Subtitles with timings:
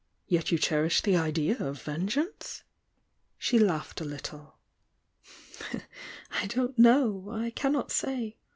[0.25, 2.63] "Yet you i<i°rish the idea of vengeance?"
[3.37, 4.51] She laughed a littlu.
[6.31, 7.27] "I don't know!
[7.29, 8.37] I cannot say